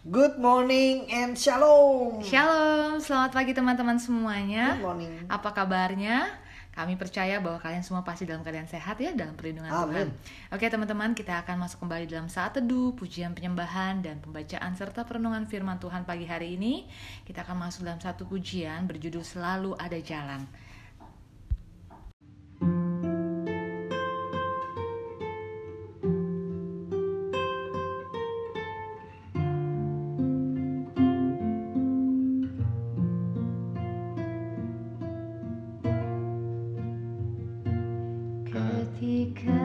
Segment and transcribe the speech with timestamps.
[0.00, 2.24] Good morning and shalom.
[2.24, 4.80] Shalom, selamat pagi teman-teman semuanya.
[4.80, 5.12] Good morning.
[5.28, 6.24] Apa kabarnya?
[6.72, 10.08] Kami percaya bahwa kalian semua pasti dalam keadaan sehat ya dalam perlindungan Tuhan.
[10.08, 10.08] Amin.
[10.56, 15.44] Oke teman-teman, kita akan masuk kembali dalam saat teduh, pujian penyembahan dan pembacaan serta perenungan
[15.44, 16.88] firman Tuhan pagi hari ini.
[17.28, 20.48] Kita akan masuk dalam satu pujian berjudul Selalu Ada Jalan.
[39.34, 39.59] Ketika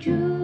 [0.00, 0.39] berujung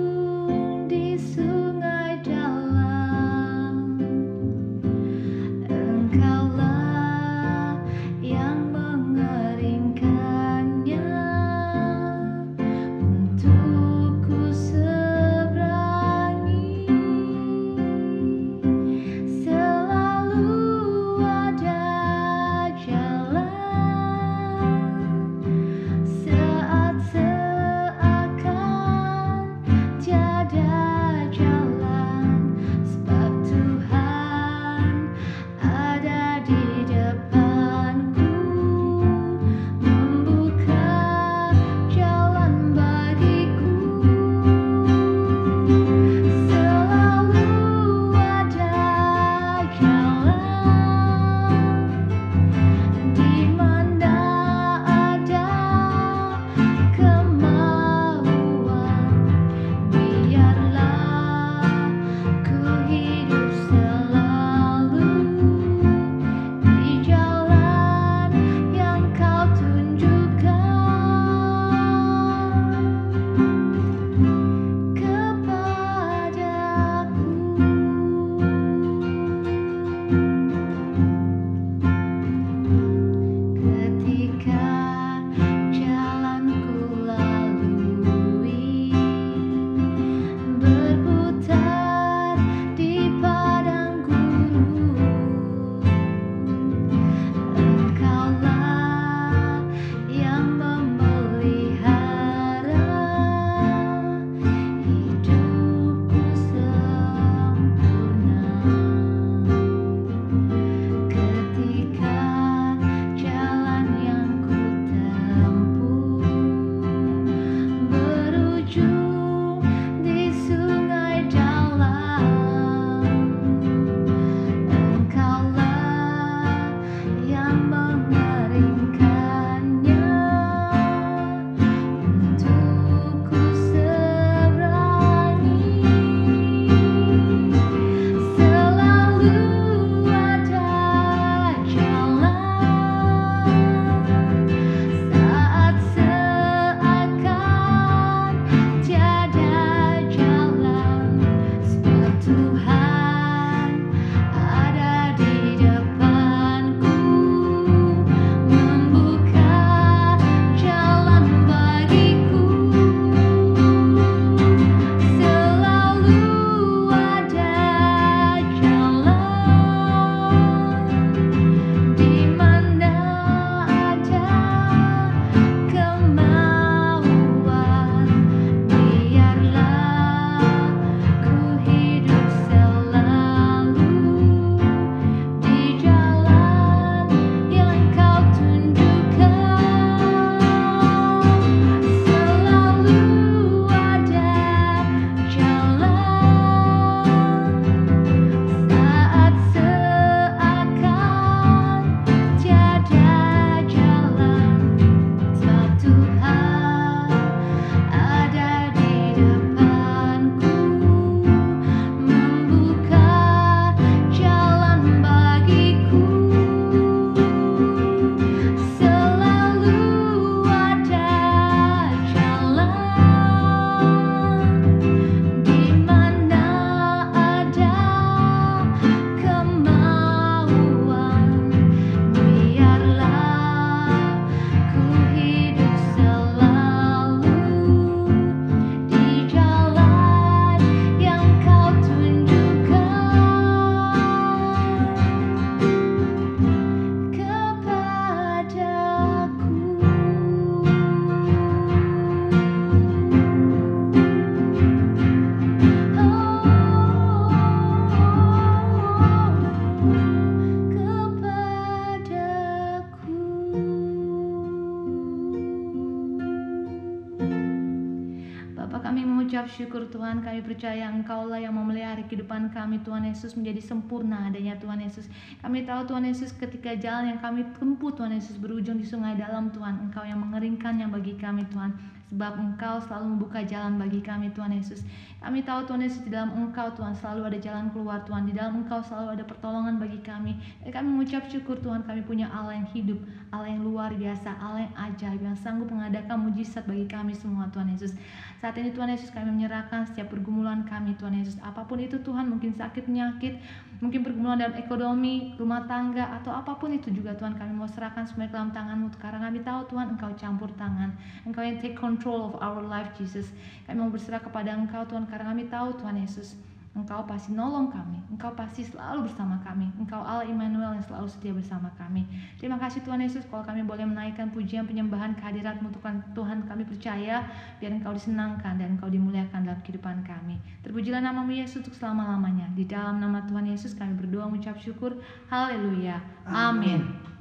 [269.49, 270.21] syukur Tuhan.
[270.21, 275.07] Kami percaya Engkaulah yang memelihara kehidupan kami Tuhan Yesus menjadi sempurna adanya Tuhan Yesus.
[275.41, 279.49] Kami tahu Tuhan Yesus ketika jalan yang kami tempuh Tuhan Yesus berujung di sungai dalam
[279.51, 279.89] Tuhan.
[279.89, 284.87] Engkau yang mengeringkannya bagi kami Tuhan sebab Engkau selalu membuka jalan bagi kami Tuhan Yesus.
[285.19, 288.31] Kami tahu Tuhan Yesus di dalam Engkau Tuhan selalu ada jalan keluar Tuhan.
[288.31, 290.39] Di dalam Engkau selalu ada pertolongan bagi kami.
[290.63, 293.03] Dan kami mengucap syukur Tuhan kami punya Allah yang hidup,
[293.35, 297.75] Allah yang luar biasa, Allah yang ajaib yang sanggup mengadakan mujizat bagi kami semua Tuhan
[297.75, 297.99] Yesus.
[298.39, 301.35] Saat ini Tuhan Yesus kami menyerahkan setiap pergumulan kami Tuhan Yesus.
[301.43, 303.43] Apa pun itu Tuhan mungkin sakit penyakit,
[303.83, 308.07] mungkin pergumulan dalam ekonomi, rumah tangga atau apa pun itu juga Tuhan kami mau serahkan
[308.07, 310.95] semua dalam tanganmu karena kami tahu Tuhan Engkau campur tangan.
[311.27, 313.33] Engkau yang take control of our life Jesus.
[313.65, 316.37] Kami mau berserah kepada Engkau Tuhan karena kami tahu Tuhan Yesus
[316.77, 321.33] Engkau pasti nolong kami, Engkau pasti selalu bersama kami, Engkau Allah Immanuel yang selalu setia
[321.33, 322.05] bersama kami.
[322.37, 327.25] Terima kasih Tuhan Yesus kalau kami boleh menaikkan pujian penyembahan kehadiratmu Tuhan, Tuhan kami percaya
[327.65, 330.37] biar Engkau disenangkan dan Engkau dimuliakan dalam kehidupan kami.
[330.69, 332.53] Terpujilah namamu Yesus untuk selama-lamanya.
[332.53, 335.01] Di dalam nama Tuhan Yesus kami berdoa mengucap syukur.
[335.33, 336.05] Haleluya.
[336.29, 337.16] Amin.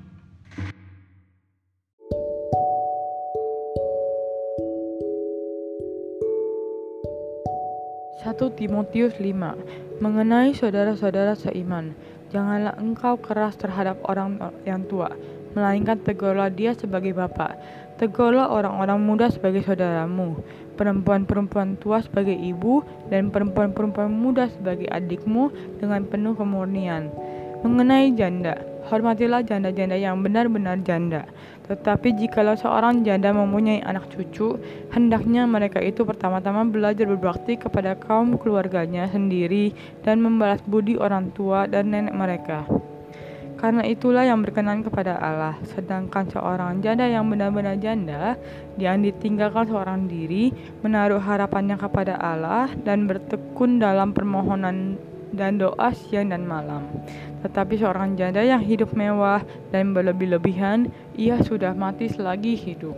[8.26, 11.94] 1 Timotius 5 Mengenai saudara-saudara seiman,
[12.34, 15.14] janganlah engkau keras terhadap orang yang tua,
[15.54, 17.54] melainkan tegurlah dia sebagai bapak.
[18.02, 20.42] Tegurlah orang-orang muda sebagai saudaramu,
[20.74, 22.82] perempuan-perempuan tua sebagai ibu,
[23.14, 27.14] dan perempuan-perempuan muda sebagai adikmu dengan penuh kemurnian.
[27.62, 28.58] Mengenai janda,
[28.88, 31.26] hormatilah janda-janda yang benar-benar janda.
[31.66, 34.62] Tetapi jikalau seorang janda mempunyai anak cucu,
[34.94, 39.74] hendaknya mereka itu pertama-tama belajar berbakti kepada kaum keluarganya sendiri
[40.06, 42.70] dan membalas budi orang tua dan nenek mereka.
[43.56, 45.58] Karena itulah yang berkenan kepada Allah.
[45.74, 48.38] Sedangkan seorang janda yang benar-benar janda,
[48.78, 50.54] yang ditinggalkan seorang diri,
[50.86, 55.02] menaruh harapannya kepada Allah dan bertekun dalam permohonan
[55.34, 56.86] dan doa siang dan malam.
[57.46, 62.98] Tetapi seorang janda yang hidup mewah dan berlebih-lebihan, ia sudah mati selagi hidup.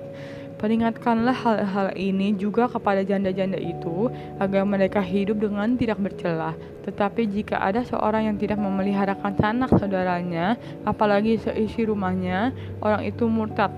[0.57, 4.07] Peringatkanlah hal-hal ini juga kepada janda-janda itu,
[4.39, 6.55] agar mereka hidup dengan tidak bercelah.
[6.88, 10.55] Tetapi jika ada seorang yang tidak memeliharakan sanak saudaranya,
[10.88, 13.69] apalagi seisi rumahnya, orang itu murtad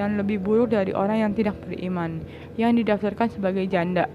[0.00, 2.24] dan lebih buruk dari orang yang tidak beriman,
[2.56, 4.08] yang didaftarkan sebagai janda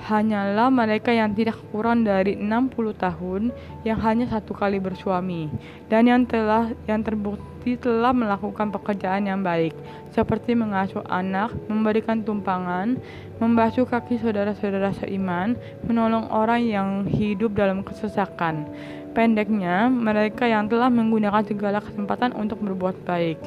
[0.00, 3.52] hanyalah mereka yang tidak kurang dari 60 tahun
[3.84, 5.52] yang hanya satu kali bersuami
[5.92, 9.76] dan yang telah yang terbukti telah melakukan pekerjaan yang baik
[10.16, 12.96] seperti mengasuh anak, memberikan tumpangan,
[13.38, 15.54] membasuh kaki saudara-saudara seiman,
[15.84, 18.66] menolong orang yang hidup dalam kesesakan.
[19.10, 23.42] Pendeknya, mereka yang telah menggunakan segala kesempatan untuk berbuat baik.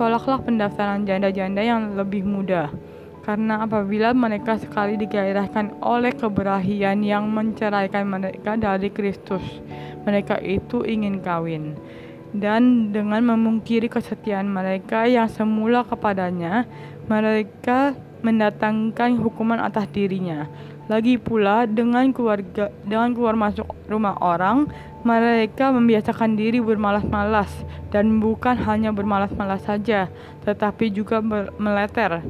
[0.00, 2.72] Tolaklah pendaftaran janda-janda yang lebih muda
[3.22, 9.42] karena apabila mereka sekali digairahkan oleh keberanian yang menceraikan mereka dari Kristus,
[10.02, 11.78] mereka itu ingin kawin.
[12.34, 16.66] Dan dengan memungkiri kesetiaan mereka yang semula kepadanya,
[17.06, 17.94] mereka
[18.26, 20.50] mendatangkan hukuman atas dirinya.
[20.90, 24.66] Lagi pula dengan keluarga dengan keluar masuk rumah orang,
[25.06, 27.50] mereka membiasakan diri bermalas-malas
[27.94, 30.10] dan bukan hanya bermalas-malas saja,
[30.42, 31.22] tetapi juga
[31.58, 32.26] meleter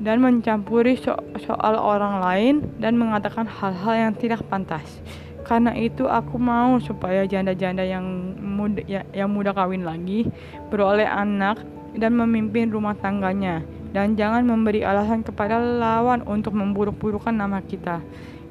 [0.00, 1.12] dan mencampuri so
[1.44, 5.02] soal orang lain dan mengatakan hal-hal yang tidak pantas.
[5.42, 8.04] Karena itu aku mau supaya janda-janda yang
[8.38, 10.30] muda ya, yang muda kawin lagi
[10.70, 11.60] beroleh anak
[11.98, 13.60] dan memimpin rumah tangganya
[13.92, 18.00] dan jangan memberi alasan kepada lawan untuk memburuk-burukkan nama kita.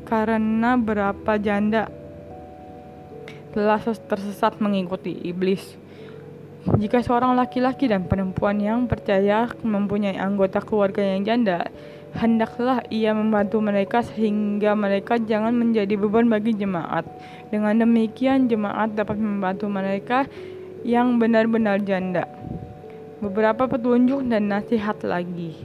[0.05, 1.89] Karena berapa janda
[3.51, 5.80] telah tersesat mengikuti iblis.
[6.61, 11.65] Jika seorang laki-laki dan perempuan yang percaya mempunyai anggota keluarga yang janda,
[12.13, 17.01] hendaklah ia membantu mereka sehingga mereka jangan menjadi beban bagi jemaat.
[17.49, 20.29] Dengan demikian, jemaat dapat membantu mereka
[20.85, 22.29] yang benar-benar janda.
[23.25, 25.57] Beberapa petunjuk dan nasihat lagi.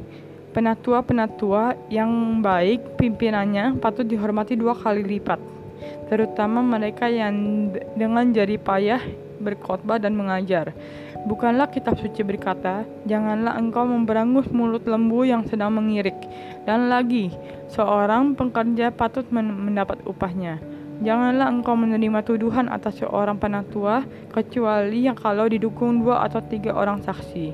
[0.56, 5.36] Penatua-penatua yang baik, pimpinannya patut dihormati dua kali lipat,
[6.08, 10.72] terutama mereka yang dengan jari payah berkhotbah dan mengajar.
[11.26, 16.16] Bukanlah kitab suci berkata, "Janganlah engkau memberangus mulut lembu yang sedang mengirik."
[16.62, 17.34] Dan lagi,
[17.70, 20.62] seorang pekerja patut mendapat upahnya.
[20.96, 27.04] Janganlah engkau menerima tuduhan atas seorang penatua, kecuali yang kalau didukung dua atau tiga orang
[27.04, 27.52] saksi.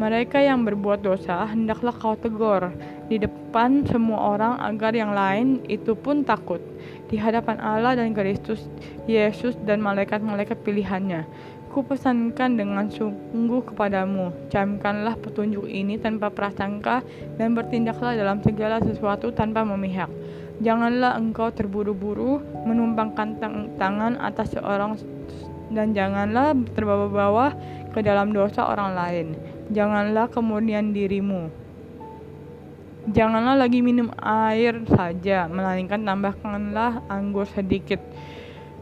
[0.00, 2.72] Mereka yang berbuat dosa hendaklah kau tegur
[3.12, 6.56] di depan semua orang agar yang lain itu pun takut
[7.12, 8.64] di hadapan Allah dan Kristus
[9.04, 11.28] Yesus dan malaikat-malaikat pilihannya.
[11.68, 17.04] Kupesankan dengan sungguh kepadamu, camkanlah petunjuk ini tanpa prasangka
[17.36, 20.08] dan bertindaklah dalam segala sesuatu tanpa memihak.
[20.64, 24.96] Janganlah engkau terburu-buru menumpangkan tang- tangan atas seorang
[25.76, 27.52] dan janganlah terbawa-bawa
[27.92, 29.59] ke dalam dosa orang lain.
[29.70, 31.46] Janganlah kemudian dirimu.
[33.06, 38.02] Janganlah lagi minum air saja, melainkan tambahkanlah anggur sedikit.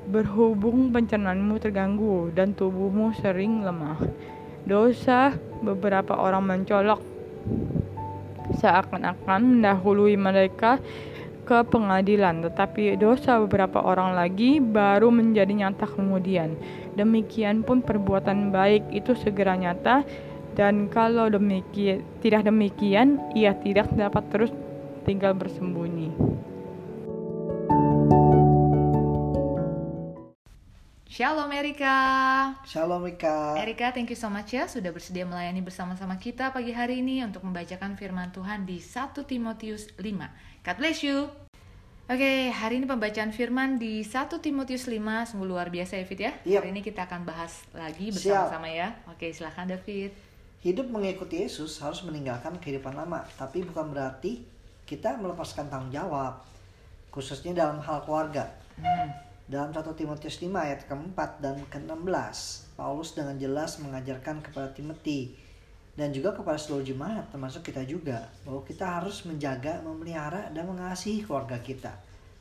[0.08, 4.00] Berhubung pencernaanmu terganggu dan tubuhmu sering lemah.
[4.64, 7.04] Dosa beberapa orang mencolok
[8.56, 10.80] seakan-akan mendahului mereka
[11.48, 16.52] ke pengadilan, tetapi dosa beberapa orang lagi baru menjadi nyata kemudian.
[16.92, 20.04] Demikian pun perbuatan baik itu segera nyata
[20.58, 24.50] dan kalau demikian tidak demikian ia tidak dapat terus
[25.06, 26.10] tinggal bersembunyi.
[31.08, 31.96] Shalom Erika.
[32.66, 33.54] Shalom Rika.
[33.58, 37.46] Erika, thank you so much ya sudah bersedia melayani bersama-sama kita pagi hari ini untuk
[37.46, 40.04] membacakan firman Tuhan di 1 Timotius 5.
[40.66, 41.30] God bless you.
[42.08, 44.94] Oke, hari ini pembacaan firman di 1 Timotius 5
[45.32, 46.32] sungguh luar biasa ya Fit ya.
[46.46, 46.60] Yep.
[46.60, 48.94] Hari ini kita akan bahas lagi bersama-sama ya.
[49.10, 50.27] Oke, silahkan David.
[50.58, 54.42] Hidup mengikuti Yesus harus meninggalkan kehidupan lama, tapi bukan berarti
[54.90, 56.42] kita melepaskan tanggung jawab,
[57.14, 58.50] khususnya dalam hal keluarga.
[59.46, 65.38] Dalam 1 Timotius 5 ayat keempat dan ke-16, Paulus dengan jelas mengajarkan kepada Timothy
[65.94, 71.22] dan juga kepada seluruh jemaat termasuk kita juga bahwa kita harus menjaga, memelihara dan mengasihi
[71.22, 71.94] keluarga kita.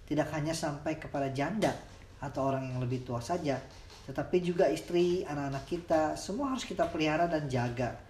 [0.09, 1.69] Tidak hanya sampai kepada janda
[2.17, 3.61] atau orang yang lebih tua saja,
[4.09, 8.06] tetapi juga istri, anak-anak kita, semua harus kita pelihara dan jaga.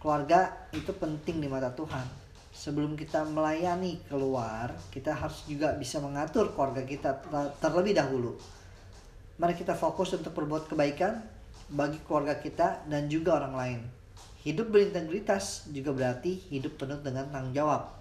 [0.00, 2.08] Keluarga itu penting di mata Tuhan.
[2.50, 8.32] Sebelum kita melayani keluar, kita harus juga bisa mengatur keluarga kita ter- terlebih dahulu.
[9.36, 11.20] Mari kita fokus untuk berbuat kebaikan
[11.68, 13.80] bagi keluarga kita dan juga orang lain.
[14.40, 17.92] Hidup berintegritas juga berarti hidup penuh dengan tanggung jawab.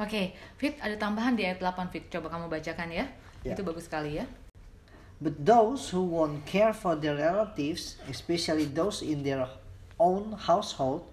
[0.00, 2.08] Oke, Fit ada tambahan di ayat 8 Fit.
[2.08, 3.04] Coba kamu bacakan ya.
[3.44, 3.52] Ya.
[3.52, 4.24] Itu bagus sekali ya.
[5.20, 9.44] But those who won't care for their relatives, especially those in their
[10.00, 11.04] own household,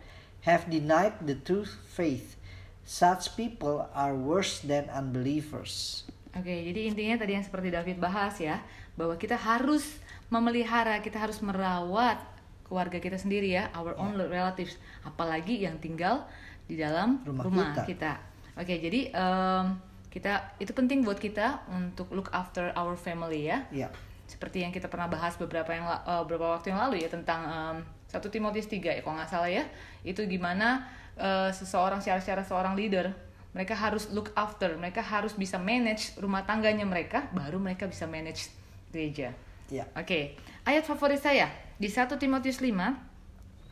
[0.48, 2.39] have denied the true faith.
[2.88, 6.08] Such people are worse than unbelievers.
[6.32, 8.63] Oke, jadi intinya tadi yang seperti David bahas ya,
[8.96, 10.00] bahwa kita harus
[10.32, 12.20] memelihara, kita harus merawat
[12.67, 16.27] keluarga kita sendiri ya, our own relatives, apalagi yang tinggal
[16.67, 17.84] di dalam Rumah rumah, kita.
[17.88, 18.13] kita.
[18.60, 19.65] Oke, jadi em,
[20.12, 23.63] kita itu penting buat kita untuk look after our family ya.
[23.72, 23.88] Ya,
[24.27, 27.77] Seperti yang kita pernah bahas beberapa yang eh, beberapa waktu yang lalu ya tentang em,
[28.08, 29.68] 1 Timotius 3 ya kalau nggak salah ya.
[30.04, 30.88] Itu gimana
[31.20, 36.46] eh, seseorang secara secara seorang leader mereka harus look after, mereka harus bisa manage rumah
[36.46, 38.54] tangganya mereka, baru mereka bisa manage
[38.94, 39.34] gereja.
[39.74, 39.90] ya.
[39.98, 41.50] Oke, ayat favorit saya
[41.82, 42.70] di 1 Timotius 5.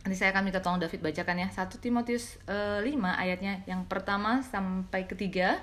[0.06, 1.48] Nanti saya akan minta tolong David bacakan ya.
[1.54, 5.62] 1 Timotius eh, 5 ayatnya yang pertama sampai ketiga.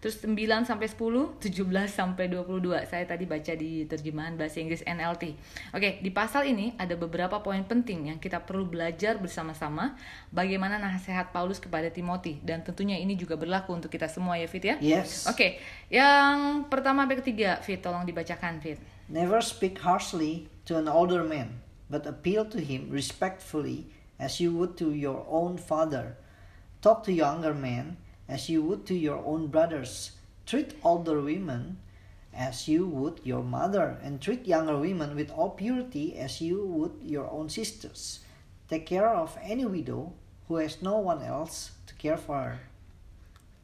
[0.00, 2.72] Terus 9 sampai 10, 17 sampai 22.
[2.88, 5.36] Saya tadi baca di terjemahan bahasa Inggris NLT.
[5.76, 10.00] Oke, di pasal ini ada beberapa poin penting yang kita perlu belajar bersama-sama
[10.32, 14.64] bagaimana nasihat Paulus kepada Timothy dan tentunya ini juga berlaku untuk kita semua ya Fit
[14.64, 14.80] ya.
[14.80, 15.28] Yes.
[15.28, 15.60] Oke,
[15.92, 18.80] yang pertama sampai ketiga Fit tolong dibacakan Fit.
[19.12, 21.60] Never speak harshly to an older man,
[21.92, 26.16] but appeal to him respectfully as you would to your own father.
[26.80, 30.14] Talk to younger men as you would to your own brothers.
[30.46, 31.82] Treat older women
[32.30, 36.94] as you would your mother, and treat younger women with all purity as you would
[37.02, 38.22] your own sisters.
[38.70, 40.14] Take care of any widow
[40.46, 42.58] who has no one else to care for her.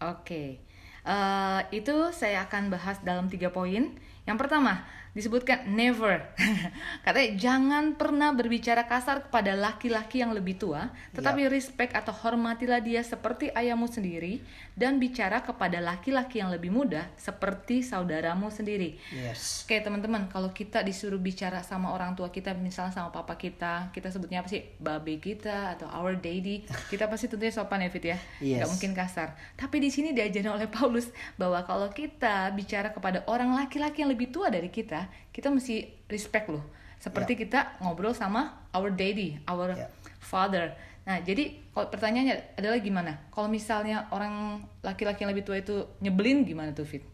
[0.03, 0.59] Oke,
[1.07, 3.95] Eh, itu saya akan bahas dalam tiga poin.
[4.27, 4.83] Yang pertama
[5.17, 6.21] disebutkan never,
[7.09, 13.01] katanya jangan pernah berbicara kasar kepada laki-laki yang lebih tua, tetapi respect atau hormatilah dia
[13.01, 14.45] seperti ayahmu sendiri
[14.77, 19.01] dan bicara kepada laki-laki yang lebih muda seperti saudaramu sendiri.
[19.09, 19.65] Yes.
[19.65, 24.13] Oke teman-teman, kalau kita disuruh bicara sama orang tua kita, misalnya sama papa kita, kita
[24.13, 24.69] sebutnya apa sih?
[24.77, 28.61] Babe kita atau our daddy, kita pasti tentunya sopan ya Fit ya, Yes.
[28.61, 29.33] nggak mungkin kasar.
[29.57, 31.09] Tapi di sini diajarin oleh Paulus
[31.41, 36.49] bahwa kalau kita bicara kepada orang laki-laki yang lebih tua dari kita, kita mesti respect
[36.49, 36.65] loh.
[36.97, 39.89] Seperti kita ngobrol sama our daddy, our Ya.
[40.19, 40.73] father.
[41.07, 43.13] Nah, jadi kalau pertanyaannya adalah gimana?
[43.31, 47.05] Kalau misalnya orang laki-laki yang lebih tua itu nyebelin gimana tuh Fit?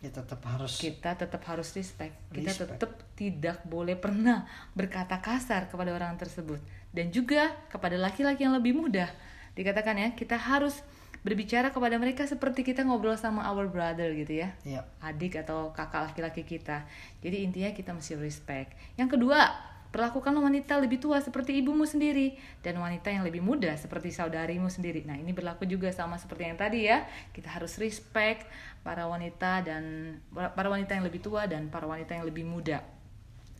[0.00, 2.14] Ya tetap harus kita tetap harus respect.
[2.32, 2.78] Kita Respect.
[2.78, 6.62] tetap tidak boleh pernah berkata kasar kepada orang tersebut.
[6.94, 9.10] Dan juga kepada laki-laki yang lebih muda.
[9.52, 10.80] Dikatakan ya, kita harus
[11.20, 14.56] berbicara kepada mereka seperti kita ngobrol sama our brother gitu ya.
[14.64, 16.88] ya Adik atau kakak laki-laki kita.
[17.20, 18.72] Jadi intinya kita mesti respect.
[18.96, 19.52] Yang kedua,
[19.90, 25.02] perlakukan wanita lebih tua seperti ibumu sendiri dan wanita yang lebih muda seperti saudarimu sendiri.
[25.04, 27.04] Nah, ini berlaku juga sama seperti yang tadi ya.
[27.34, 28.46] Kita harus respect
[28.80, 32.80] para wanita dan para wanita yang lebih tua dan para wanita yang lebih muda.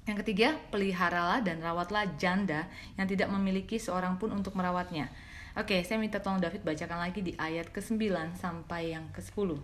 [0.08, 5.12] Yang ketiga, peliharalah dan rawatlah janda yang tidak memiliki seorang pun untuk merawatnya.
[5.58, 9.58] Oke, saya minta tolong David bacakan lagi di ayat ke-9 sampai yang ke-10.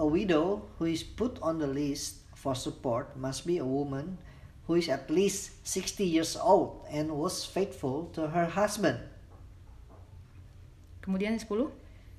[0.00, 4.16] A widow who is put on the list for support must be a woman
[4.64, 8.96] who is at least 60 years old and was faithful to her husband.
[11.04, 11.68] Kemudian yang 10.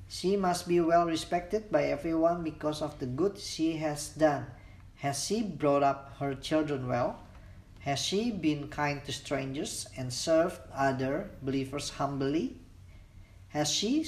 [0.05, 4.45] She must be well respected by everyone because of the good she has done.
[5.01, 7.17] Has she brought up her children well?
[7.81, 12.61] Has she been kind to strangers and served other believers humbly?
[13.51, 14.03] Has she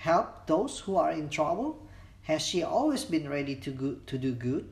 [0.00, 1.82] helped those who are in trouble?
[2.28, 4.68] Has she always been ready to, go- to do good?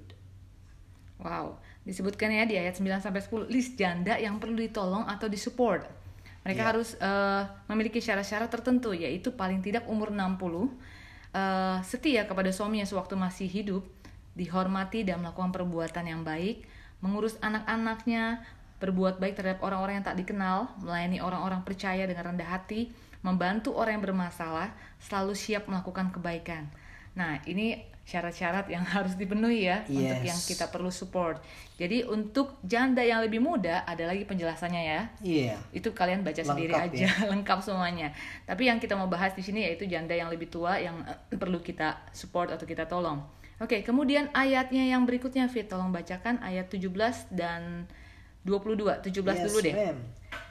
[1.17, 1.57] Wow,
[1.89, 5.89] disebutkan ya di ayat 9 sampai 10 list janda yang perlu ditolong atau disupport.
[6.45, 6.69] Mereka Iya.
[6.71, 10.69] harus eh, memiliki syarat-syarat tertentu yaitu paling tidak umur 60,
[11.33, 13.83] eh, setia kepada suaminya sewaktu masih hidup,
[14.37, 16.69] dihormati dan melakukan perbuatan yang baik,
[17.01, 18.45] mengurus anak-anaknya,
[18.77, 22.93] berbuat baik terhadap orang-orang yang tak dikenal, melayani orang-orang percaya dengan rendah hati,
[23.27, 24.71] membantu orang yang bermasalah,
[25.03, 26.71] selalu siap melakukan kebaikan.
[27.19, 27.75] Nah, ini
[28.07, 30.23] syarat-syarat yang harus dipenuhi ya untuk Yes.
[30.23, 31.43] yang kita perlu support.
[31.75, 35.01] Jadi untuk janda yang lebih muda ada lagi penjelasannya ya.
[35.19, 35.57] Iya.
[35.75, 38.15] Itu kalian baca sendiri Lengkap aja, lengkap semuanya.
[38.47, 41.59] Tapi yang kita mau bahas di sini yaitu janda yang lebih tua yang eh, perlu
[41.59, 43.19] kita support atau kita tolong.
[43.59, 46.93] Oke, kemudian ayatnya yang berikutnya Fit, tolong bacakan ayat 17
[47.33, 47.89] dan
[48.45, 49.03] 22.
[49.03, 49.75] 17 dulu deh.
[49.75, 49.99] ma'am.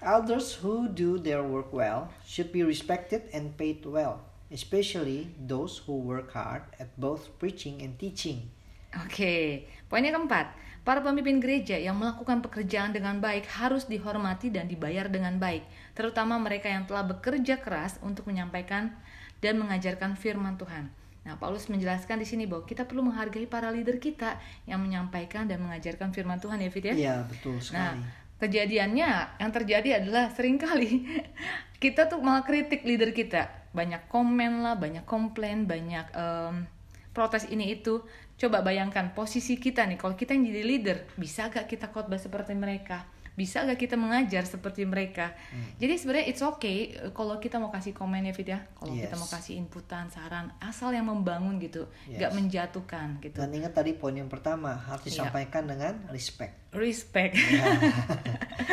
[0.02, 4.21] Elders who do their work well should be respected and paid well,
[4.54, 8.50] especially those who work hard at both preaching and teaching.
[8.95, 10.56] Oke, poin yang keempat,
[10.88, 16.39] para pemimpin gereja yang melakukan pekerjaan dengan baik harus dihormati dan dibayar dengan baik, terutama
[16.39, 18.95] mereka yang telah bekerja keras untuk menyampaikan
[19.43, 20.88] dan mengajarkan firman Tuhan.
[21.26, 24.38] Nah, Paulus menjelaskan di sini bahwa kita perlu menghargai para leader kita
[24.69, 26.93] yang menyampaikan dan mengajarkan firman Tuhan ya, Fit ya.
[26.93, 28.25] Iya, betul Nah, sekali.
[28.39, 31.08] Kejadiannya yang terjadi adalah sering kali
[31.84, 33.69] kita tuh malah kritik leader kita.
[33.76, 36.65] Banyak komen lah, banyak komplain, banyak em,
[37.12, 38.02] protes ini itu.
[38.36, 42.52] Coba bayangkan posisi kita nih, kalau kita yang jadi leader, bisa gak kita khotbah seperti
[42.52, 43.08] mereka?
[43.36, 45.36] Bisa gak kita mengajar seperti mereka?
[45.76, 48.63] Jadi sebenarnya it's okay eh, kalau kita mau kasih komen ya Fit ya.
[48.74, 49.19] Kalau kita Yes.
[49.19, 52.19] mau kasih inputan, saran, asal yang membangun gitu, Yes.
[52.21, 53.36] gak menjatuhkan gitu.
[53.38, 55.28] Dan ingat tadi poin yang pertama harus Iya.
[55.28, 56.56] disampaikan dengan respect.
[56.71, 57.36] Respect.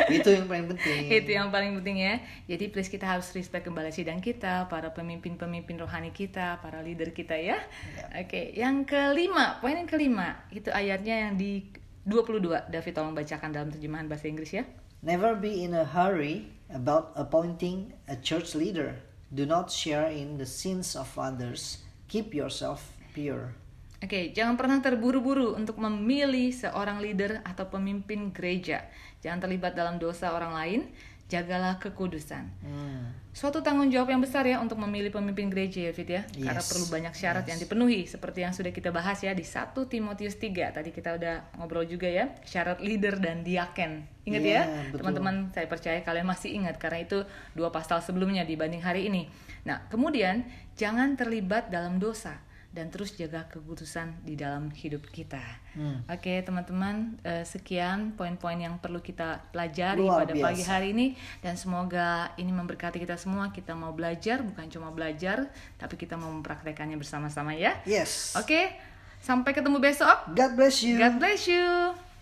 [0.09, 1.01] Itu yang paling penting.
[1.09, 5.77] itu yang paling penting ya jadi please kita harus respect kembali sidang kita para pemimpin-pemimpin
[5.77, 7.57] rohani kita para leader kita ya
[8.11, 11.65] oke yang kelima poin yang kelima itu ayatnya yang di
[12.05, 14.63] 22 David tolong bacakan dalam terjemahan bahasa Inggris ya
[15.03, 18.95] Never be in a hurry about appointing a church leader.
[19.35, 21.83] Do not share in the sins of others.
[22.07, 23.51] Keep yourself pure.
[23.99, 28.87] Oke, jangan pernah terburu-buru untuk memilih seorang leader atau pemimpin gereja.
[29.19, 30.81] Jangan terlibat dalam dosa orang lain.
[31.33, 32.45] Jagalah kekudusan.
[32.61, 33.09] Hmm.
[33.33, 36.21] Suatu tanggung jawab yang besar ya untuk memilih pemimpin gereja ya Fit ya.
[36.29, 36.69] Karena Yes.
[36.69, 40.69] perlu banyak syarat yang dipenuhi seperti yang sudah kita bahas ya di 1 Timotius 3.
[40.69, 44.05] Tadi kita udah ngobrol juga ya, syarat leader dan diaken.
[44.29, 44.63] Ingat Iya, ya?
[44.93, 44.97] betul.
[45.01, 47.25] Teman-teman, saya percaya kalian masih ingat karena itu
[47.57, 49.25] dua pasal sebelumnya dibanding hari ini.
[49.65, 50.45] Nah, kemudian
[50.77, 52.37] jangan terlibat dalam dosa
[52.73, 55.39] dan terus jaga keputusan di dalam hidup kita.
[55.77, 56.01] Hmm.
[56.09, 60.45] Oke, teman-teman, eh, sekian poin-poin yang perlu kita pelajari Luar pada biasa.
[60.49, 61.07] pagi hari ini
[61.45, 63.53] dan semoga ini memberkati kita semua.
[63.53, 67.77] Kita mau belajar, bukan cuma belajar, tapi kita mau mempraktekannya bersama-sama ya.
[67.85, 68.33] Yes.
[68.33, 68.73] Oke,
[69.21, 70.33] sampai ketemu besok.
[70.33, 70.97] God bless you.
[70.97, 72.12] God bless you.